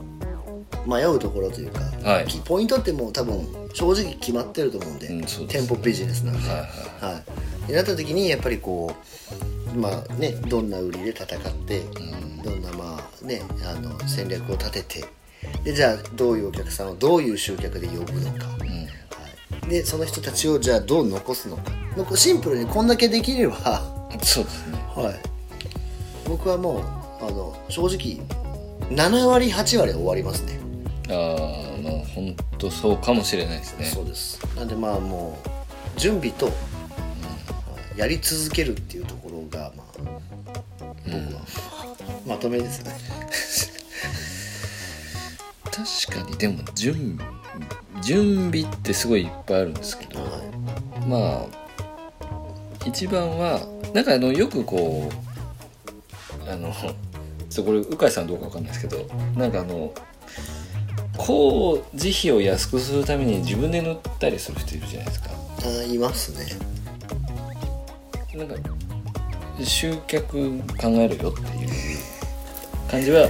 [0.87, 2.27] う迷うところというか、はい。
[2.27, 6.61] きポイントってもう多分正直決まってると思うんで,、うんそうです店舗ビジネスなんで、はい
[7.05, 11.29] はいでなった時にやっぱりこうまあねどんな売りで戦っ
[11.67, 11.81] て、
[12.45, 15.05] どんなまあねあの戦略を立てて
[15.65, 18.57] でじゃあどういうお客さんをどういう集客で呼ぶのか、は
[19.67, 21.73] い、でその人たちをじゃあどう残すのか。
[21.97, 23.57] 残シンプルにこんだけできれば
[24.23, 24.79] そうですね。
[24.95, 25.15] はい。
[26.29, 26.83] 僕はもう
[27.25, 28.27] あの正直
[28.91, 30.59] 7割8割終わりますね。
[31.09, 33.87] ああまあ本当そうかもしれないですね。
[33.87, 34.41] そうです。
[34.57, 36.51] なんでまあもう準備と、
[37.97, 41.47] やり続けるっていうところがまあ僕は、
[42.27, 42.93] まとめですね。
[45.65, 47.19] 確かにでも準
[48.03, 50.27] 準備ってすごいいっぱいあるんですけどは
[51.07, 53.61] まあ一番は
[53.95, 55.11] なんかあのよくこ
[56.47, 56.73] うあの
[57.49, 59.95] そうこれ鵜飼さんどうかわかんないですけどなんかあの
[61.17, 65.31] 工事費を安くするために自分で塗ったりする人いるじゃないですか。
[65.31, 65.35] い
[65.81, 66.47] あいますね。
[68.35, 68.55] なんか
[69.65, 71.69] 集客考えるよっていう
[72.91, 73.29] 感じは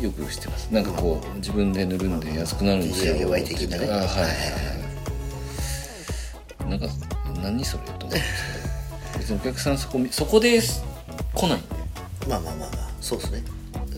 [0.00, 0.68] よくしてます。
[0.72, 3.14] なんかこう自分で塗るんで安くなるんですよ。
[3.14, 3.86] DIY 的なね。
[3.90, 4.26] あはいはいはい。
[4.26, 4.28] は
[4.78, 4.82] い
[6.68, 6.86] なんか
[7.42, 8.22] 何それと思うんです
[9.12, 10.60] けど別にお客さんそこそこで
[11.34, 11.66] 来ないんで。
[12.28, 12.90] まあまあまあまあ。
[13.00, 13.42] そうですね。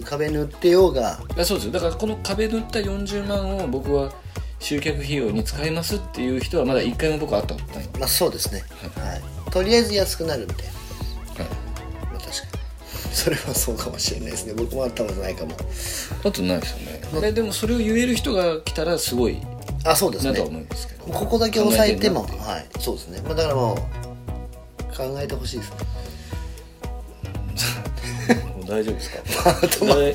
[0.04, 1.20] 壁塗ってようが。
[1.44, 1.72] そうですよ。
[1.72, 4.12] だからこの壁塗った40万を僕は
[4.58, 8.64] 集客費用に使いますっていう人はまだ一回も僕は会ったことない、まあそうですね。
[8.96, 9.22] はい。
[9.50, 10.72] とりあえず安くなるみたいな。
[10.72, 10.83] はい、
[11.42, 11.48] まあ
[12.18, 12.34] 確かに。
[13.12, 14.54] それはそうかもしれないですね。
[14.54, 15.52] 僕も会ったことないかも。
[16.24, 17.00] あとないですよね。
[17.20, 19.38] ででもそれを言える人が来たらすごい
[19.84, 20.30] あそうですね。
[20.32, 21.04] なとは思うんですけど。
[21.12, 22.66] ここだけ押さえてもはい。
[22.80, 23.76] そうですね、まあ、だからもう
[24.96, 25.72] 考えてほしいです。
[28.66, 29.18] 大丈夫ですか？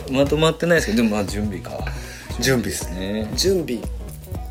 [0.12, 1.72] まとまってないですけどでもまあ準備か。
[2.40, 3.28] 準備ですね。
[3.36, 3.80] 準備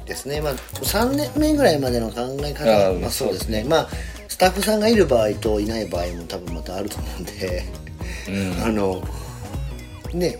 [0.07, 0.41] ですね。
[0.41, 2.93] まあ3年目ぐらいまでの考え方。
[3.01, 3.65] まあそうですね。
[3.65, 3.89] まあ
[4.39, 7.65] スタッフさんがいる場合といない場合も多分またあると思うんで。
[8.29, 8.63] うん。
[8.63, 9.03] あの
[10.15, 10.39] ね。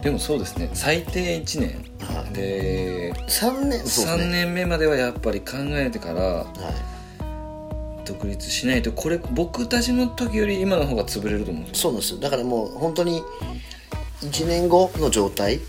[0.00, 0.70] でもそうですね。
[0.72, 2.32] 最低1年、はい。
[2.32, 8.06] で3年そうです3ね年目まではやっぱり考えてからはい。
[8.06, 11.82] 独立しないとこれ僕たちの時より今の方が潰れると思うんですよ。
[11.82, 12.20] そうなんですよ。
[12.20, 13.22] だからもう本当に
[14.22, 15.60] 1年後の状態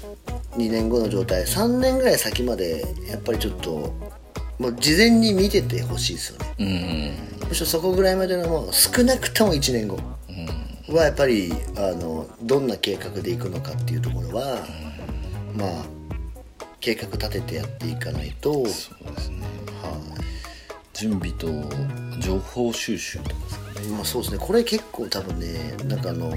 [0.55, 3.93] 2年後の状態3年ぐらい先までやっぱりちょっと
[4.59, 7.15] もう事前に見ててほしいですよね。
[7.41, 7.47] うん。
[7.49, 9.99] むしろそこぐらいまでのもう少なくとも1年後
[10.87, 10.95] うん。
[10.95, 14.65] はやっぱりあのどんな計画でいくのかっていうところは、
[15.55, 15.85] まあ
[16.79, 19.47] 計画立ててやっていかないと、はいそうですね。
[20.93, 21.47] 準備と
[22.19, 23.87] 情報収集とかですかね。
[23.89, 24.39] まあ、そうですね。
[24.39, 26.33] これ結構多分ねなんかあの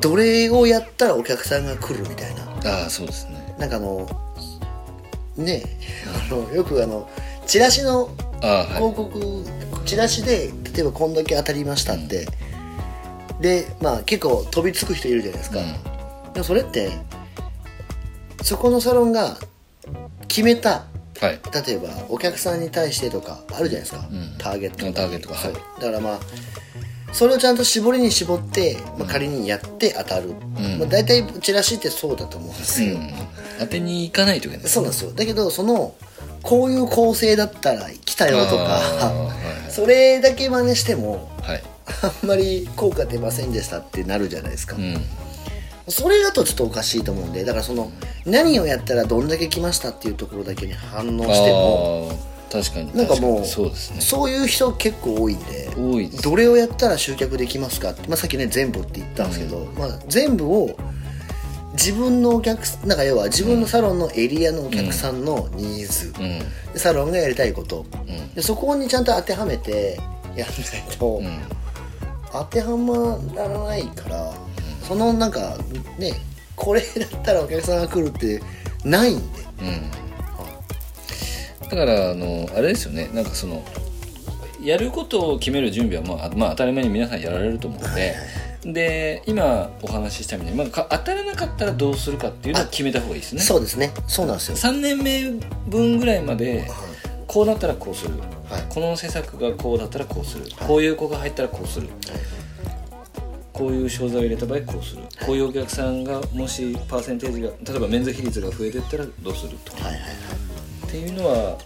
[0.00, 2.42] どれをやったらお客さんが来るみたいな。
[2.64, 3.54] ああそうですね。
[3.58, 4.08] なんかあの
[5.36, 5.62] ね
[6.06, 7.08] あのよくあの
[7.46, 8.10] チラシの
[8.42, 8.66] ああはい。
[8.74, 9.44] 広告、
[9.86, 12.26] チラシで例えばこんだけ当たりましたって、
[13.40, 16.32] でまあ結構飛びつく人いるじゃないですか、うん。
[16.32, 16.90] でもそれって
[18.42, 19.36] そこのサロンが
[20.28, 20.86] 決めた
[21.20, 21.40] はい。
[21.66, 24.34] 例えばお客さんに対してとかあるじゃないですか、ん。
[24.36, 25.36] ターゲットターゲットが。
[25.36, 25.52] はい。
[25.52, 26.20] だからまあ
[27.12, 30.78] それをちゃんと絞りに絞って、まあ、仮にやって当たる、ん。
[30.80, 33.12] まあ、大体チラシってそうだと思うんですよ、うん。
[33.60, 34.66] 当てに行かないといけない。
[34.66, 35.12] そうなんですよ。
[35.12, 35.94] だけどその
[36.44, 41.62] こういう構成だったら来たよとか、はい それだけ真似してもはい。
[42.02, 44.96] あんまり効果出ませんでしたってなるじゃないですか、うん。
[45.88, 47.90] それだとちょっとおかしいと思うんでだからその
[48.24, 52.12] 何をやったらどんだけ来ましたっていうところだけに反応しても
[52.50, 52.96] 確かに。
[52.96, 54.00] なんかもうそうですね。
[54.00, 60.76] そういう人結構多いんで多いですどれをやったら集客できますかって、まあ、さっきね全部って言ったんですけど、まあ、全部を
[61.74, 66.38] 自分のお客なんか要は自分のサロンのエリアのお客さんのニーズ、うん。
[66.72, 67.84] でサロンがやりたいこと。
[68.08, 68.34] うん。
[68.34, 69.98] でそこにちゃんと当てはめて
[70.36, 71.38] やんないと、うん。
[72.32, 74.32] 当てはまらないから、
[74.82, 75.56] そのなんか
[75.98, 76.14] ね
[76.56, 78.40] これだったらお客さんが来るって
[78.84, 79.40] ないんで。
[79.62, 79.90] うん。
[81.68, 83.10] だからあのあれですよね。
[83.12, 83.64] なんかその
[84.62, 88.14] やることを決める準備は、まあ、まあ当たり前に皆さんやられると思うので
[88.64, 93.42] で今お話ししたみたいに、まあ、か当たらなかったらどうするかっていうのを決めた方がいいですね。
[93.42, 93.92] そうですね。
[94.06, 94.56] そうなんですよ。
[94.56, 95.30] 3年目
[95.68, 96.70] 分ぐらいまで
[97.26, 98.14] こうなったらこうする、
[98.48, 98.64] はい。
[98.70, 101.88] この施策がこうだったらこうする、こういう子が入ったらこうする、
[103.52, 109.84] こういう商材を入れた場合こうする、こういうお客さんがもしパーセンテージが例えば免税比率が増えていったらどうするとか。
[109.84, 110.10] はいはいはい。
[110.86, 111.58] っていうのは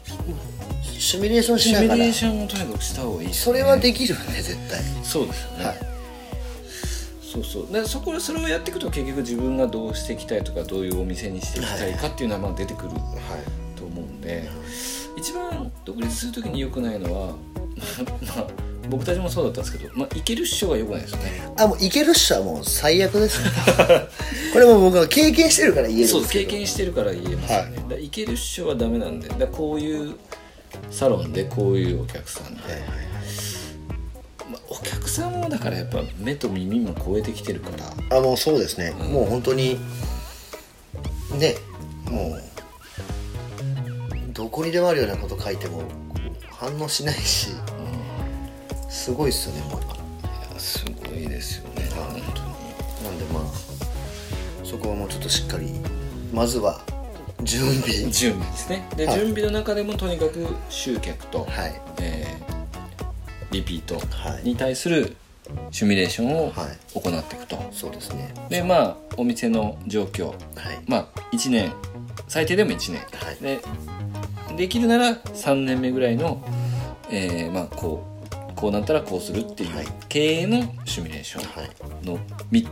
[0.82, 1.94] シミュレーションしシながら。
[1.94, 4.80] ミュレーションをとにかくした方がいいですそれはできるんで絶対。
[5.04, 5.97] そうですよね、はい
[7.44, 7.72] そうそう。
[7.72, 13.78] でそこでそれをやっていくと結局自分がどうしていきたいとかどういうお店にしていきたいかっていうのはまあ出てくるはい。
[13.78, 14.48] と思うんで。
[15.16, 17.34] 一番独立する時に良くないのは
[18.36, 18.46] まあ
[18.88, 21.42] 僕たちもそうだったんですけど、まあ、いけるっしょが良くないですよね。
[21.56, 23.50] あもういけるっしょはもう最悪ですね。
[24.52, 29.28] これも僕は経験してるから言えるそう経験してるから言えますよね、だからいけるっしょはダメなんで。
[29.28, 30.14] だこういう
[30.90, 33.07] サロンでこういうお客さんで、まあ、
[34.80, 37.70] お客さんもだからやっぱ目と耳も超えてきてるか
[38.10, 38.18] ら。
[38.18, 39.78] あもうそうですね、もう本当に
[41.38, 41.54] ね
[42.10, 42.42] もう
[44.32, 45.82] どこにでもあるようなこと書いても
[46.50, 47.50] 反応しないし、
[48.88, 52.22] すごいっすよねもう今いやすごいですよね本当に。
[52.22, 53.44] なんでまあ
[54.64, 55.72] そこはもうちょっとしっかり
[56.32, 56.80] まずは
[57.42, 58.10] 準備。
[58.10, 58.88] 準備ですね。
[58.96, 59.18] で、はい。
[59.18, 61.80] 準備の中でもとにかく集客と、はい。
[62.00, 62.57] えー
[63.50, 64.44] リピートはい。
[64.44, 65.16] に対する
[65.70, 67.00] シミュレーションをはい。
[67.00, 68.34] 行っていくと、そうですね。
[68.48, 70.26] でまあお店の状況。
[70.28, 70.36] はい。
[70.86, 71.72] まあ1年。
[72.28, 73.36] 最低でも1年、はい。
[73.42, 73.58] で
[74.56, 76.42] できるなら3年目ぐらいの、
[77.10, 78.18] えーまあこう
[78.56, 79.86] こうなったらこうするっていうはい。
[80.08, 81.70] 経営のシミュレーショはい。
[82.04, 82.18] ンの
[82.50, 82.66] み、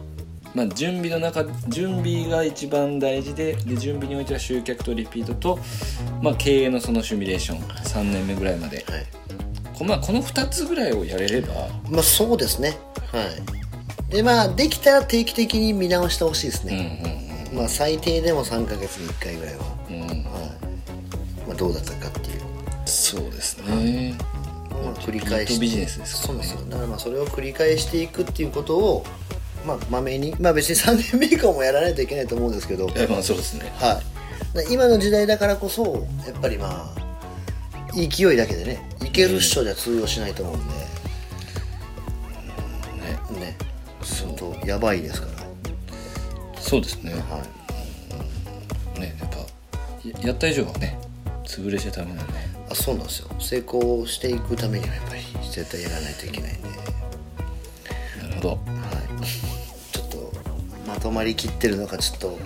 [0.52, 5.58] まあ、準備の中準備が一番大事でで準備においては集客とリピートと、
[6.20, 7.60] まあ、経営のそのシミュレーション。
[7.60, 9.06] 3年目ぐらいまで、はい
[9.76, 11.68] こまあ、この2つぐらいをやれれば。
[11.90, 12.78] まあそうですね。
[13.12, 14.12] はい。
[14.12, 21.46] でまあできたら定期的に見直してほしいですうんうんね、まあ最低でも3ヶ月に1回ぐらいは、はい。
[21.46, 22.40] まあ、どうだったかっていう。
[22.86, 24.16] そうですね、
[24.70, 26.60] まあ、繰り返してビジネスですそうですよ。
[26.68, 29.04] だからまあそれを繰り返していくっていうことを
[29.66, 32.88] まあまめにまあ別に3年目以降もやらないといけないと思うんですけど。
[32.96, 33.72] えまあそうですね。
[33.78, 34.00] は
[34.62, 34.72] い。
[34.72, 37.05] 今の時代だからこそやっぱりまあ
[37.96, 40.74] 勢いだけでねいけるっしょじゃ通用しないと思うんで、
[43.40, 43.46] ね。
[43.46, 43.56] ね。
[44.02, 45.46] そう本当やばいですから。
[46.60, 47.12] そうですね。
[47.14, 47.18] は
[48.96, 49.00] い。
[49.00, 49.36] ねやっぱ
[50.20, 50.98] ややった以上はね
[51.44, 52.32] 潰れちゃダメなんで。
[52.70, 53.28] あそうなんですよ。
[53.40, 56.78] 成功していくためにはやっぱり絶対やらないといけないんで、はい、
[58.22, 58.58] なるほど。
[59.92, 60.32] ちょっと
[60.86, 62.38] まとまりきってるのかちょっと。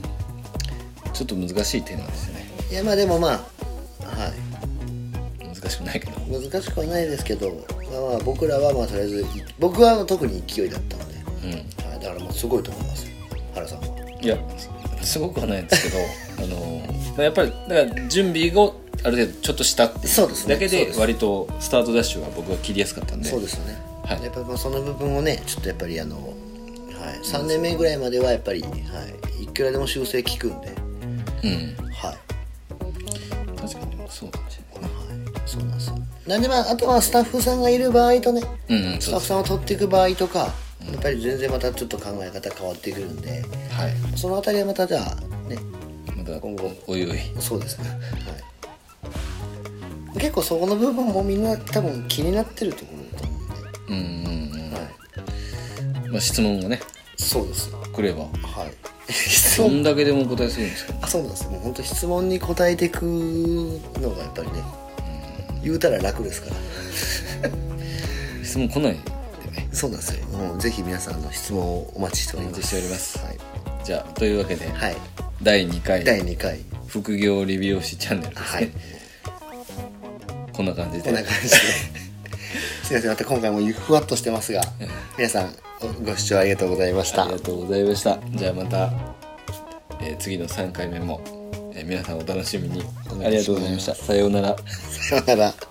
[1.13, 2.47] ちょっと難しいテーマですよね。
[2.71, 3.41] いやまあでもまあ
[6.31, 7.51] 難しくはないですけど、
[7.91, 9.27] まあ、まあ僕らはまあとりあえず
[9.59, 11.15] 僕は特に勢いだったので、
[11.45, 11.91] うん。
[11.91, 13.07] はい、だからもうすごいと思います。
[13.07, 13.13] よ
[13.55, 13.87] 原さんは。
[14.23, 14.37] いや
[15.03, 15.99] すごくはないんですけど
[16.45, 16.47] あ
[17.17, 20.49] のやっぱりだから準備をある程度ちょっとしたっていう。
[20.49, 23.29] だけで割とスタートダッシュは僕は切りやすかったんで。
[23.29, 24.23] そうですよね、はい。
[24.23, 26.35] やっぱりまあその部分をねちょっとやっぱりあの、はい、
[27.25, 28.69] 3年目ぐらいまではやっぱり、は
[29.41, 30.69] い、いくらでも修正効くんで。
[31.43, 31.77] うん。
[31.93, 32.17] はい。
[33.59, 34.31] 確かにそうか。
[34.31, 34.40] もしれない
[35.51, 35.99] そうなんですよ。
[36.29, 43.93] なんでまああとはスタッフさんがいる場合とねうんうんスタッフさんを取っていく場合とかやっぱり全然またちょっと考え方変わってくるんではい。
[44.17, 45.59] そのあたりはまたじゃあね
[46.17, 47.19] また今後おいおい。
[47.41, 47.89] そうですね。
[47.89, 47.95] は
[50.17, 50.21] い。
[50.21, 53.39] 結構そこの部分もみんな多分気になってるところだと思
[53.89, 56.13] うんうんうんで、はい、うん。
[56.13, 56.81] まあ質問がね
[57.17, 57.73] そうです。
[57.93, 58.23] 来れば。
[58.23, 59.13] はい。
[59.13, 59.81] 質ど問。
[59.81, 61.49] んだけでもお答えするんですけどあそうなんです。
[61.49, 64.63] もう本当質問に答えていくのがやっぱりね
[65.63, 66.57] 言うたら楽ですから。
[68.45, 68.99] 質問来ないで
[69.61, 69.69] ね。
[69.73, 70.27] そうなんですよ。
[70.29, 72.63] もうぜひ皆さんの質問をお待ちしております。
[72.63, 73.39] しておりますはい、
[73.85, 74.97] じゃあというわけで、はい、
[75.43, 76.05] 第2回。
[76.05, 76.61] 第2回。
[76.87, 78.71] 副業理美容師チャンネルですね、はい。
[80.53, 81.05] こんな感じで。
[81.05, 81.57] こんな感じで。
[82.85, 84.63] すいませんまた今回もふわっとしてますが
[85.17, 85.55] 皆さん
[86.05, 87.23] ご視聴ありがとうございました。
[87.23, 88.19] ありがとうございました。
[88.33, 88.91] じゃあまた、
[90.01, 91.40] えー次の3回目も、えー
[91.85, 92.83] 皆さんお楽しみに。
[93.25, 93.95] ありがとうございました。
[93.95, 94.57] さようなら。
[94.67, 95.70] さようなら